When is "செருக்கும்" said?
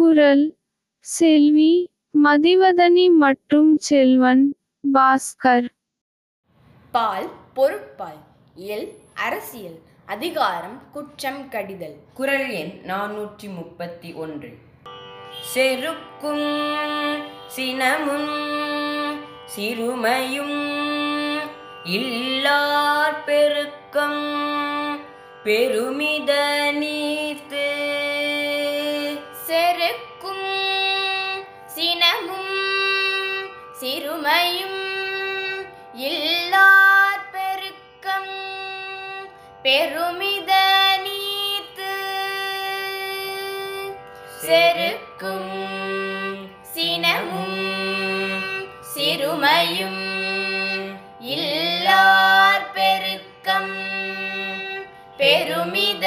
15.54-16.48, 30.20-31.44, 44.44-45.52